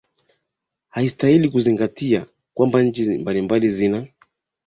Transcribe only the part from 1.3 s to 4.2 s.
ukizingatia kwamba nchi mbalimbali zina